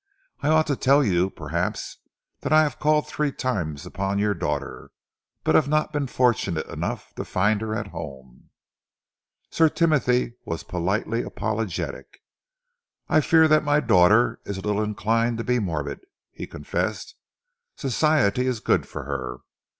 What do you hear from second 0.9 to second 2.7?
you, perhaps, that I